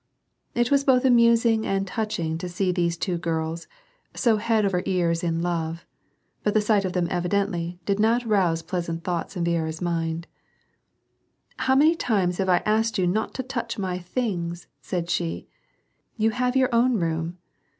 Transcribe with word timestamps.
It 0.55 0.71
was 0.71 0.83
both 0.83 1.05
amusing 1.05 1.63
and 1.67 1.85
touching 1.85 2.39
to 2.39 2.49
see 2.49 2.71
these 2.71 2.97
two 2.97 3.19
girls, 3.19 3.67
so 4.15 4.37
head 4.37 4.65
over 4.65 4.81
ears 4.87 5.23
in 5.23 5.43
love, 5.43 5.85
but 6.41 6.55
the 6.55 6.59
sight 6.59 6.85
of 6.85 6.93
them 6.93 7.07
evidently, 7.11 7.79
did 7.85 7.99
not 7.99 8.25
rouse 8.25 8.63
pleasant 8.63 9.03
thoughts 9.03 9.37
in 9.37 9.43
Viera's 9.43 9.79
mind." 9.79 10.25
How 11.67 11.75
many 11.75 11.93
■ 11.95 11.99
times 11.99 12.39
have 12.39 12.49
I 12.49 12.63
asked 12.65 12.97
you 12.97 13.05
not 13.05 13.35
to 13.35 13.43
touch 13.43 13.77
my 13.77 13.99
things," 13.99 14.65
said 14.81 15.07
she," 15.07 15.45
you 16.17 16.31
have 16.31 16.57
your 16.57 16.73
own 16.73 16.95
room." 16.97 17.37